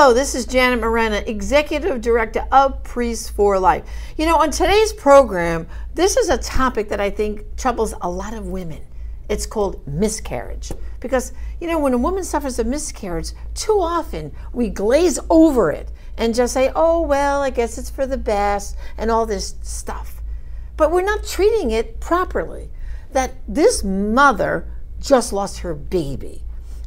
[0.00, 3.82] Hello, this is Janet Morana, Executive Director of Priests for Life.
[4.16, 8.32] You know, on today's program, this is a topic that I think troubles a lot
[8.32, 8.80] of women.
[9.28, 10.70] It's called miscarriage.
[11.00, 15.90] Because, you know, when a woman suffers a miscarriage, too often we glaze over it
[16.16, 20.22] and just say, oh, well, I guess it's for the best and all this stuff.
[20.76, 22.70] But we're not treating it properly.
[23.10, 26.44] That this mother just lost her baby.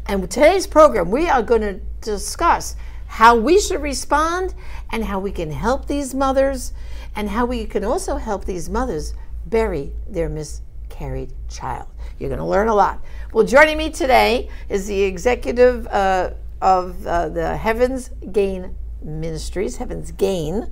[0.08, 2.78] And today's program, we are going to discuss
[3.12, 4.56] how we should respond
[4.90, 6.72] and how we can help these mothers
[7.14, 9.14] and how we can also help these mothers
[9.46, 11.90] bury their miscarried child.
[12.18, 13.04] You're going to learn a lot.
[13.34, 16.32] Well, joining me today is the executive uh,
[16.62, 20.72] of uh, the Heaven's Gain Ministries, Heaven's Gain,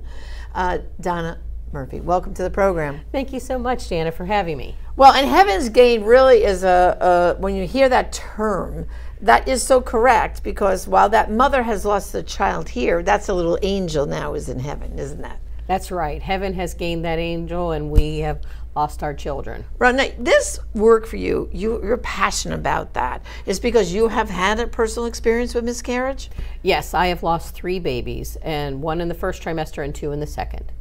[0.54, 1.40] uh, Donna
[1.72, 2.00] Murphy.
[2.00, 3.02] Welcome to the program.
[3.12, 4.76] Thank you so much, Jana, for having me.
[4.96, 8.86] Well, and Heaven's Gain really is a, a when you hear that term,
[9.22, 13.34] that is so correct because while that mother has lost the child here, that's a
[13.34, 15.40] little angel now is in heaven, isn't that?
[15.66, 16.20] That's right.
[16.20, 18.40] Heaven has gained that angel, and we have
[18.74, 19.64] lost our children.
[19.78, 19.94] Right.
[19.94, 23.22] Now, this work for you, you, you're passionate about that.
[23.46, 26.28] Is because you have had a personal experience with miscarriage?
[26.62, 30.18] Yes, I have lost three babies, and one in the first trimester and two in
[30.18, 30.72] the second.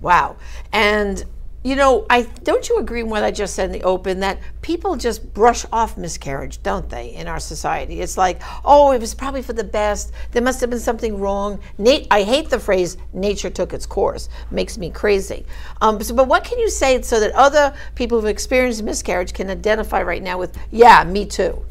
[0.00, 0.36] Wow.
[0.72, 1.24] And
[1.64, 4.38] you know, I don't you agree with what I just said in the open that
[4.62, 8.00] people just brush off miscarriage, don't they, in our society?
[8.00, 10.12] It's like, oh, it was probably for the best.
[10.30, 11.58] There must have been something wrong.
[11.76, 15.44] Nat- I hate the phrase "nature took its course." Makes me crazy.
[15.80, 19.50] Um, so, but what can you say so that other people who've experienced miscarriage can
[19.50, 21.64] identify right now with, yeah, me too?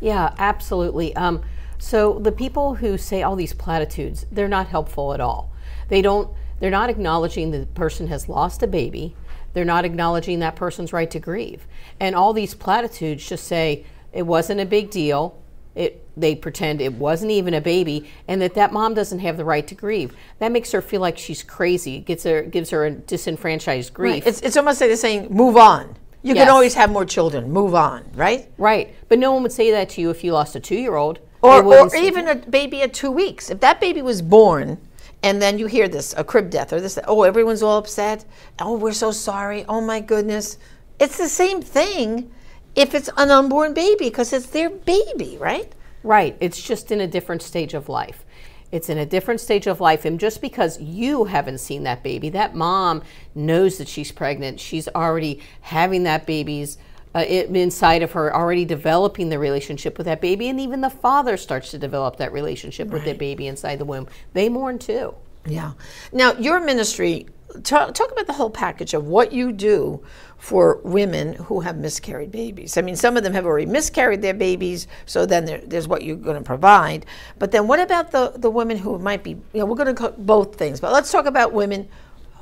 [0.00, 1.14] Yeah, absolutely.
[1.14, 1.42] Um,
[1.78, 5.52] so the people who say all these platitudes, they're not helpful at all.
[5.88, 6.30] They don't.
[6.58, 9.14] They're not acknowledging that the person has lost a baby
[9.56, 11.66] they're not acknowledging that person's right to grieve.
[11.98, 15.42] And all these platitudes just say it wasn't a big deal.
[15.74, 19.46] It, they pretend it wasn't even a baby and that that mom doesn't have the
[19.46, 20.14] right to grieve.
[20.40, 21.96] That makes her feel like she's crazy.
[21.96, 24.26] It gets her, gives her a disenfranchised grief.
[24.26, 24.26] Right.
[24.26, 25.96] It's, it's almost like they're saying, move on.
[26.22, 26.44] You yes.
[26.44, 27.50] can always have more children.
[27.50, 28.50] Move on, right?
[28.58, 28.94] Right.
[29.08, 31.18] But no one would say that to you if you lost a two year old.
[31.40, 33.48] Or, or even a baby at two weeks.
[33.48, 34.76] If that baby was born
[35.26, 38.24] and then you hear this a crib death or this oh everyone's all upset.
[38.60, 39.64] Oh we're so sorry.
[39.68, 40.56] Oh my goodness.
[41.00, 42.30] It's the same thing
[42.76, 45.72] if it's an unborn baby because it's their baby right?
[46.04, 46.36] Right.
[46.38, 48.24] It's just in a different stage of life.
[48.70, 52.28] It's in a different stage of life and just because you haven't seen that baby
[52.30, 53.02] that mom
[53.34, 54.60] knows that she's pregnant.
[54.60, 56.78] She's already having that baby's
[57.16, 60.90] uh, it, inside of her already developing the relationship with that baby and even the
[60.90, 62.94] father starts to develop that relationship right.
[62.94, 65.14] with that baby inside the womb they mourn too
[65.46, 65.72] yeah
[66.12, 67.26] now your ministry
[67.62, 70.02] talk, talk about the whole package of what you do
[70.38, 72.76] for women who have miscarried babies.
[72.76, 76.02] I mean, some of them have already miscarried their babies, so then there, there's what
[76.02, 77.06] you're going to provide.
[77.38, 79.94] But then what about the, the women who might be, you know, we're going to
[79.94, 81.88] cook both things, but let's talk about women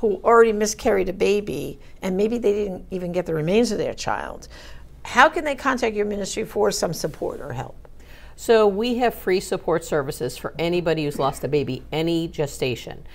[0.07, 3.93] who already miscarried a baby and maybe they didn't even get the remains of their
[3.93, 4.47] child,
[5.03, 7.87] how can they contact your ministry for some support or help?
[8.35, 13.05] So we have free support services for anybody who's lost a baby, any gestation.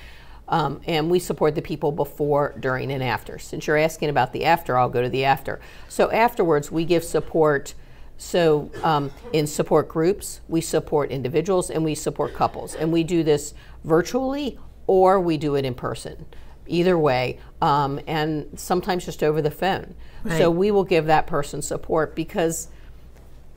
[0.48, 3.38] Um, and we support the people before, during, and after.
[3.38, 5.60] Since you're asking about the after, I'll go to the after.
[5.88, 7.74] So afterwards, we give support.
[8.18, 13.22] So um, in support groups, we support individuals and we support couples, and we do
[13.22, 14.58] this virtually
[14.88, 16.26] or we do it in person
[16.66, 19.94] either way, um, and sometimes just over the phone.
[20.25, 20.38] Right.
[20.38, 22.69] So we will give that person support because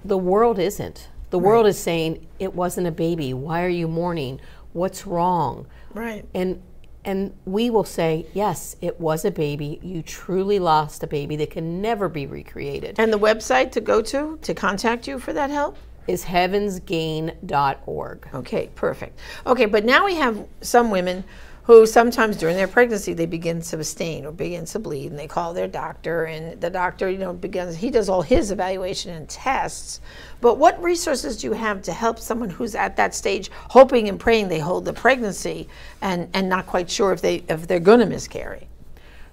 [0.04, 1.08] the world isn't.
[1.30, 1.48] The right.
[1.48, 3.34] world is saying it wasn't a baby.
[3.34, 4.40] Why are you mourning?
[4.74, 5.68] What's wrong?
[5.94, 6.26] Right.
[6.34, 6.62] And
[7.06, 9.78] and we will say, yes, it was a baby.
[9.84, 12.96] You truly lost a baby that can never be recreated.
[12.98, 15.78] And the website to go to to contact you for that help?
[16.08, 18.28] Is heavensgain.org.
[18.34, 19.20] Okay, perfect.
[19.46, 21.24] Okay, but now we have some women
[21.64, 25.28] who sometimes during their pregnancy they begin to abstain or begin to bleed and they
[25.28, 29.30] call their doctor and the doctor you know begins he does all his evaluation and
[29.30, 30.02] tests.
[30.42, 34.20] But what resources do you have to help someone who's at that stage hoping and
[34.20, 35.70] praying they hold the pregnancy
[36.02, 38.68] and and not quite sure if they if they're going to miscarry?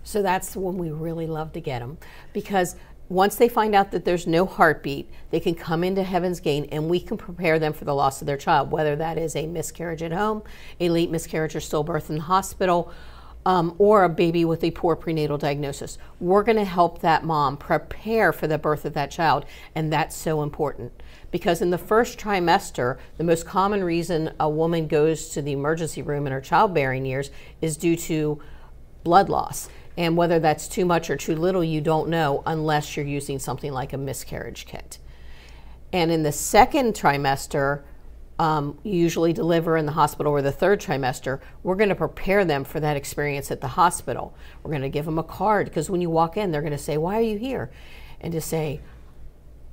[0.02, 1.98] So that's when we really love to get them
[2.32, 2.76] because
[3.10, 6.88] once they find out that there's no heartbeat, they can come into Heaven's Gain and
[6.88, 10.02] we can prepare them for the loss of their child, whether that is a miscarriage
[10.02, 10.44] at home,
[10.78, 12.92] a late miscarriage or stillbirth in the hospital,
[13.44, 15.98] um, or a baby with a poor prenatal diagnosis.
[16.20, 20.14] We're going to help that mom prepare for the birth of that child, and that's
[20.14, 20.92] so important.
[21.32, 26.00] Because in the first trimester, the most common reason a woman goes to the emergency
[26.00, 28.40] room in her childbearing years is due to
[29.02, 29.68] blood loss.
[29.96, 33.72] And whether that's too much or too little, you don't know unless you're using something
[33.72, 34.98] like a miscarriage kit.
[35.92, 37.82] And in the second trimester,
[38.38, 42.64] um, usually deliver in the hospital or the third trimester, we're going to prepare them
[42.64, 44.34] for that experience at the hospital.
[44.62, 46.78] We're going to give them a card because when you walk in, they're going to
[46.78, 47.70] say, Why are you here?
[48.20, 48.80] And to say,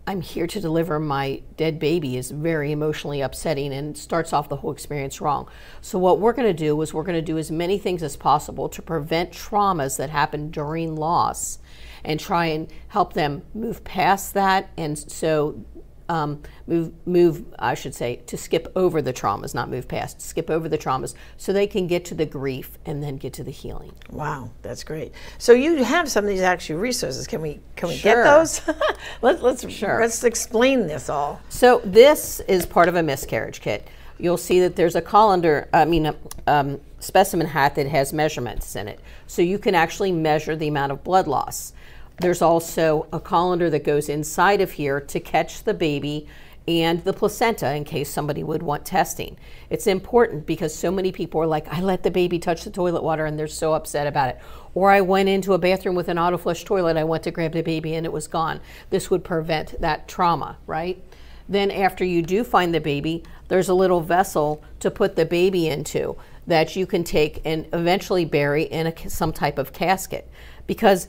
[0.09, 4.55] I'm here to deliver my dead baby is very emotionally upsetting and starts off the
[4.55, 5.49] whole experience wrong.
[5.81, 8.15] So, what we're going to do is we're going to do as many things as
[8.15, 11.59] possible to prevent traumas that happen during loss
[12.05, 14.69] and try and help them move past that.
[14.77, 15.65] And so,
[16.09, 20.49] um, move, move, I should say, to skip over the traumas, not move past, skip
[20.49, 23.51] over the traumas so they can get to the grief and then get to the
[23.51, 23.93] healing.
[24.09, 25.11] Wow, that's great.
[25.37, 27.27] So you have some of these actual resources.
[27.27, 28.23] Can we can we Sure.
[28.23, 28.61] get those?
[29.21, 29.99] Let, let's Sure.
[29.99, 31.41] let's explain this all.
[31.49, 33.87] So this is part of a miscarriage kit.
[34.19, 36.15] You'll see that there's a colander, I mean, a
[36.47, 38.99] um, specimen hat that has measurements in it.
[39.27, 41.73] So you can actually measure the amount of blood loss.
[42.19, 46.27] There's also a colander that goes inside of here to catch the baby
[46.67, 49.37] and the placenta in case somebody would want testing.
[49.69, 53.03] It's important because so many people are like, I let the baby touch the toilet
[53.03, 54.39] water and they're so upset about it.
[54.73, 57.53] Or I went into a bathroom with an auto flush toilet, I went to grab
[57.53, 58.59] the baby and it was gone.
[58.89, 61.01] This would prevent that trauma, right?
[61.49, 65.69] Then, after you do find the baby, there's a little vessel to put the baby
[65.69, 70.29] into that you can take and eventually bury in a, some type of casket.
[70.65, 71.07] Because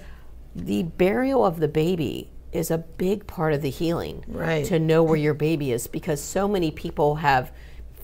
[0.66, 4.24] the burial of the baby is a big part of the healing.
[4.26, 4.64] Right.
[4.66, 7.52] To know where your baby is, because so many people have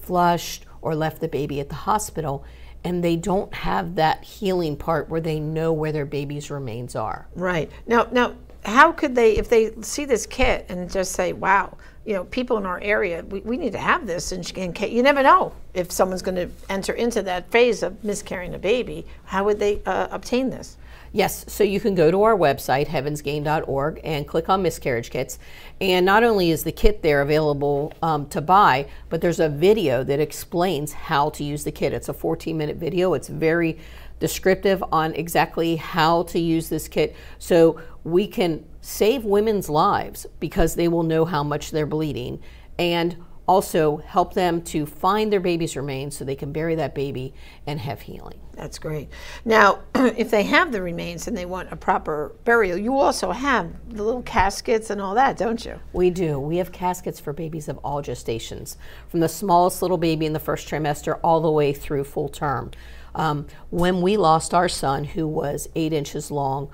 [0.02, 2.44] flushed or left the baby at the hospital
[2.84, 7.26] and they don't have that healing part where they know where their baby's remains are.
[7.34, 8.34] Right now, now
[8.64, 11.76] how could they if they see this kit and just say, "Wow"?
[12.04, 14.30] You know, people in our area, we, we need to have this.
[14.32, 18.58] And you never know if someone's going to enter into that phase of miscarrying a
[18.58, 20.76] baby, how would they uh, obtain this?
[21.14, 25.38] Yes, so you can go to our website, heavensgain.org, and click on miscarriage kits.
[25.80, 30.02] And not only is the kit there available um, to buy, but there's a video
[30.02, 31.92] that explains how to use the kit.
[31.92, 33.78] It's a 14 minute video, it's very
[34.18, 40.74] descriptive on exactly how to use this kit so we can save women's lives because
[40.74, 42.40] they will know how much they're bleeding
[42.78, 47.34] and also help them to find their baby's remains so they can bury that baby
[47.66, 48.40] and have healing.
[48.54, 49.08] That's great.
[49.44, 53.72] Now, if they have the remains and they want a proper burial, you also have
[53.88, 55.78] the little caskets and all that, don't you?
[55.92, 56.38] We do.
[56.38, 58.76] We have caskets for babies of all gestations,
[59.08, 62.70] from the smallest little baby in the first trimester all the way through full term.
[63.14, 66.70] Um, when we lost our son, who was eight inches long,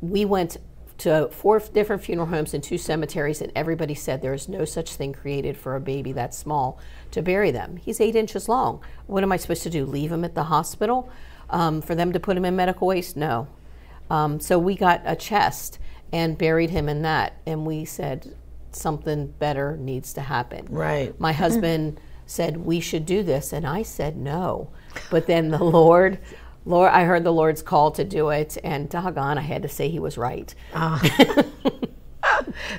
[0.00, 0.58] we went
[0.98, 4.94] to four different funeral homes and two cemeteries, and everybody said there is no such
[4.94, 6.78] thing created for a baby that small
[7.10, 7.76] to bury them.
[7.76, 8.80] He's eight inches long.
[9.06, 9.84] What am I supposed to do?
[9.84, 11.10] Leave him at the hospital
[11.50, 13.16] um, for them to put him in medical waste?
[13.16, 13.48] No.
[14.08, 15.78] Um, so we got a chest
[16.12, 18.34] and buried him in that, and we said
[18.72, 20.66] something better needs to happen.
[20.70, 21.18] Right.
[21.20, 24.70] My husband said we should do this, and I said no.
[25.10, 26.18] But then the Lord,
[26.66, 29.88] Lord, I heard the Lord's call to do it, and doggone, I had to say
[29.88, 30.54] he was right.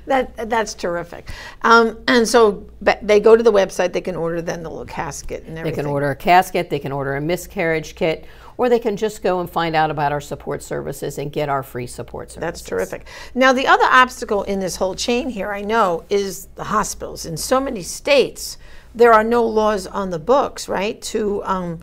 [0.05, 1.29] That that's terrific.
[1.61, 3.93] Um, and so they go to the website.
[3.93, 5.75] They can order then the little casket and everything.
[5.75, 8.25] They can order a casket, they can order a miscarriage kit,
[8.57, 11.63] or they can just go and find out about our support services and get our
[11.63, 12.41] free support services.
[12.41, 13.05] That's terrific.
[13.35, 17.25] Now, the other obstacle in this whole chain here, I know, is the hospitals.
[17.25, 18.57] In so many states,
[18.95, 21.79] there are no laws on the books, right, to um,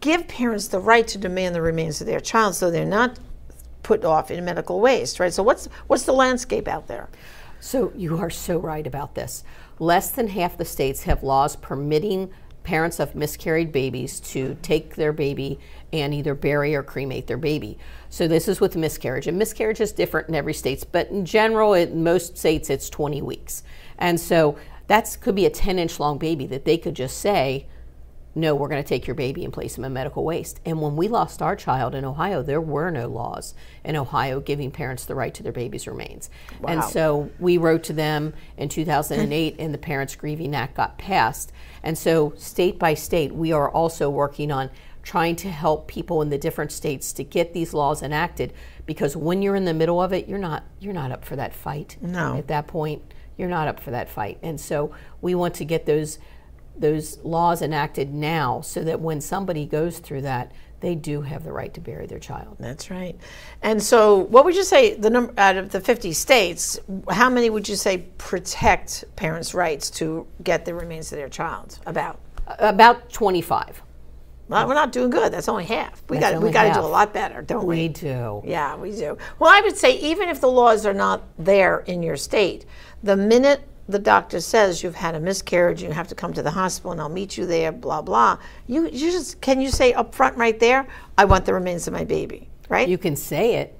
[0.00, 3.18] give parents the right to demand the remains of their child so they're not
[3.82, 5.32] put off in medical waste, right?
[5.32, 7.08] So, what's, what's the landscape out there?
[7.60, 9.42] So you are so right about this.
[9.78, 12.30] Less than half the states have laws permitting
[12.62, 15.58] parents of miscarried babies to take their baby
[15.92, 17.78] and either bury or cremate their baby.
[18.10, 21.74] So this is with miscarriage, and miscarriage is different in every state, but in general,
[21.74, 23.62] in most states, it's 20 weeks.
[23.98, 27.66] And so that could be a 10 inch long baby that they could just say,
[28.36, 30.60] no, we're going to take your baby and place him in medical waste.
[30.66, 34.70] And when we lost our child in Ohio, there were no laws in Ohio giving
[34.70, 36.28] parents the right to their baby's remains.
[36.60, 36.68] Wow.
[36.68, 41.50] And so we wrote to them in 2008, and the Parents Grieving Act got passed.
[41.82, 44.68] And so, state by state, we are also working on
[45.02, 48.52] trying to help people in the different states to get these laws enacted
[48.84, 51.54] because when you're in the middle of it, you're not you're not up for that
[51.54, 51.96] fight.
[52.02, 52.36] No.
[52.36, 53.02] At that point,
[53.38, 54.38] you're not up for that fight.
[54.42, 56.18] And so we want to get those
[56.78, 61.52] those laws enacted now so that when somebody goes through that, they do have the
[61.52, 62.56] right to bury their child.
[62.60, 63.16] That's right.
[63.62, 66.78] And so, what would you say the number out of the 50 states?
[67.10, 71.78] How many would you say protect parents' rights to get the remains of their child?
[71.86, 72.20] About.
[72.58, 73.82] About 25.
[74.48, 75.32] Well, we're not doing good.
[75.32, 76.04] That's only half.
[76.08, 77.76] We got we got to do a lot better, don't we?
[77.76, 78.42] We do.
[78.44, 79.18] Yeah, we do.
[79.40, 82.64] Well, I would say even if the laws are not there in your state,
[83.02, 86.50] the minute the doctor says you've had a miscarriage, you have to come to the
[86.50, 87.72] hospital, and I'll meet you there.
[87.72, 88.38] Blah blah.
[88.66, 91.92] You you just can you say up front right there, I want the remains of
[91.92, 92.88] my baby, right?
[92.88, 93.78] You can say it,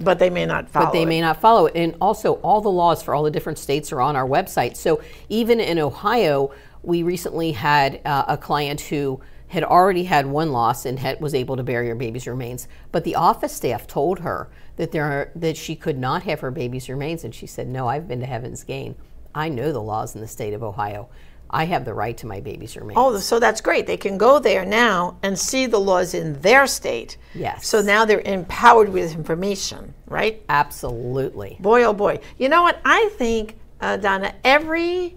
[0.00, 0.86] but they may not follow.
[0.86, 1.06] but they it.
[1.06, 1.76] may not follow it.
[1.76, 4.76] And also, all the laws for all the different states are on our website.
[4.76, 6.50] So even in Ohio,
[6.82, 11.32] we recently had uh, a client who had already had one loss and had, was
[11.32, 15.30] able to bury her baby's remains, but the office staff told her that there are,
[15.36, 18.26] that she could not have her baby's remains, and she said, "No, I've been to
[18.26, 18.96] Heaven's Gain.
[19.34, 21.08] I know the laws in the state of Ohio.
[21.50, 23.86] I have the right to my baby's remains." Oh, so that's great.
[23.86, 27.16] They can go there now and see the laws in their state.
[27.34, 27.66] Yes.
[27.66, 30.42] So now they're empowered with information, right?
[30.48, 31.56] Absolutely.
[31.60, 32.20] Boy, oh boy.
[32.38, 32.80] You know what?
[32.84, 35.14] I think, uh, Donna, every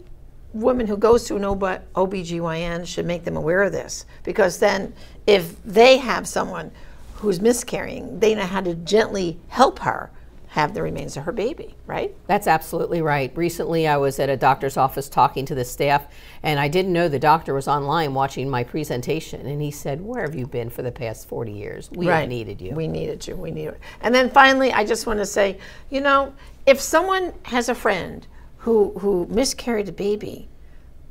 [0.54, 4.94] woman who goes to an OB- OBGYN should make them aware of this because then
[5.26, 6.72] if they have someone
[7.16, 10.12] who's miscarrying, they know how to gently help her
[10.58, 12.16] have the remains of her baby, right?
[12.26, 13.32] That's absolutely right.
[13.38, 16.08] Recently, I was at a doctor's office talking to the staff,
[16.42, 19.46] and I didn't know the doctor was online watching my presentation.
[19.46, 21.92] And he said, Where have you been for the past 40 years?
[21.92, 22.74] We have needed you.
[22.74, 23.36] We needed you.
[23.36, 23.82] We needed it.
[24.02, 25.60] And then finally, I just want to say,
[25.92, 26.34] you know,
[26.66, 28.26] if someone has a friend
[28.58, 30.50] who who miscarried a baby,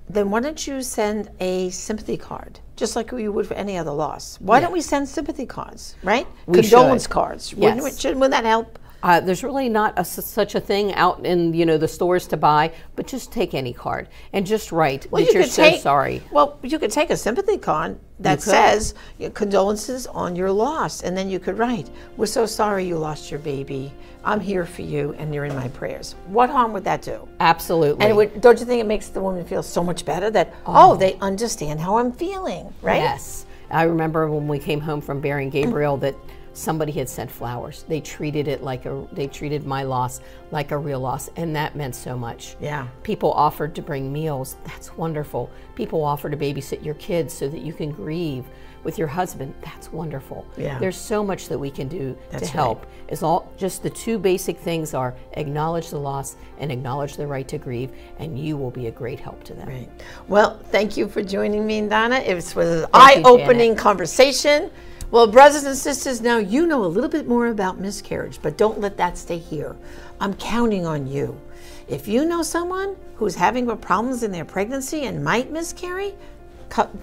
[0.09, 3.93] then why don't you send a sympathy card, just like you would for any other
[3.93, 4.41] loss?
[4.41, 6.27] Why don't we send sympathy cards, right?
[6.47, 7.11] We Condolence should.
[7.13, 7.55] cards.
[7.55, 8.01] Wouldn't, Yes.
[8.01, 8.77] shouldn't, wouldn't that help?
[9.07, 12.37] Uh, there's really not a, such a thing out in you know the stores to
[12.37, 16.21] buy, but just take any card and just write that you're so sorry.
[16.33, 18.95] Well, you could take a sympathy card that says
[19.33, 23.39] condolences on your loss, and then you could write, "We're so sorry you lost your
[23.39, 23.93] baby.
[24.25, 27.29] I'm here for you, and you're in my prayers." What harm would that do?
[27.39, 28.03] Absolutely.
[28.03, 30.53] And it would, don't you think it makes the woman feel so much better that
[30.67, 33.03] oh, they understand how I'm feeling, right?
[33.03, 33.47] Yes.
[33.71, 36.17] I remember when we came home from burying Gabriel that
[36.57, 37.85] somebody had sent flowers.
[37.87, 40.21] They treated it like a they treated my loss
[40.51, 42.57] like a real loss and that meant so much.
[42.61, 42.89] Yeah.
[43.03, 44.57] People offered to bring meals.
[44.65, 45.51] That's wonderful.
[45.75, 48.47] People offer to babysit your kids so that you can grieve
[48.85, 49.53] with your husband.
[49.63, 50.47] That's wonderful.
[50.57, 50.79] Yeah.
[50.79, 52.85] There's so much that we can do That's to help.
[52.85, 52.89] Right.
[53.09, 57.47] It's all just the two basic things are acknowledge the loss and acknowledge the right
[57.49, 59.69] to grieve and you will be a great help to them.
[59.69, 59.91] Right.
[60.29, 62.17] Well, thank you for joining me, Donna.
[62.17, 64.71] It was an eye-opening conversation.
[65.13, 68.81] Well, brothers and sisters, now you know a little bit more about miscarriage, but don't
[68.81, 69.77] let that stay here.
[70.21, 71.41] I'm counting on you.
[71.87, 76.15] If you know someone who's having problems in their pregnancy and might miscarry,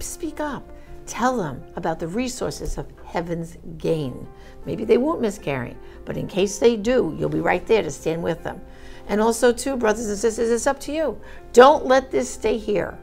[0.00, 0.68] speak up.
[1.06, 4.28] Tell them about the resources of Heaven's Gain.
[4.66, 8.22] Maybe they won't miscarry, but in case they do, you'll be right there to stand
[8.22, 8.60] with them.
[9.08, 11.18] And also, too, brothers and sisters, it's up to you.
[11.54, 12.98] Don't let this stay here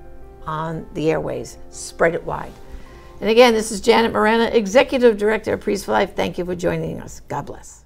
[0.46, 1.58] on the airways.
[1.72, 2.54] Spread it wide.
[3.22, 6.16] And again, this is Janet Morana, Executive Director of Priest for Life.
[6.16, 7.22] Thank you for joining us.
[7.28, 7.86] God bless.